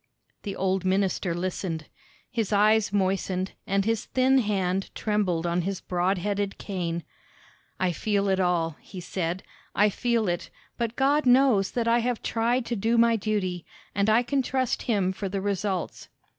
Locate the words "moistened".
2.91-3.51